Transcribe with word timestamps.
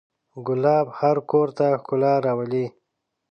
ګلاب 0.47 0.87
هر 0.99 1.17
کور 1.31 1.47
ته 1.57 1.65
ښکلا 1.81 2.13
راولي. 2.25 2.65